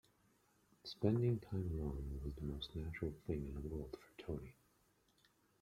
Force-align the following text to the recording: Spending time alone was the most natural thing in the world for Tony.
Spending 0.83 1.39
time 1.41 1.69
alone 1.73 2.21
was 2.23 2.33
the 2.33 2.41
most 2.41 2.75
natural 2.75 3.13
thing 3.27 3.45
in 3.45 3.53
the 3.53 3.67
world 3.69 3.95
for 4.01 4.23
Tony. 4.25 4.55